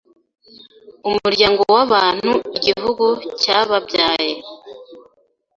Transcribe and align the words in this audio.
Umuryango 1.09 1.61
w'abantu 1.75 2.31
igihugu 2.57 3.05
cyababyaye 3.41 4.33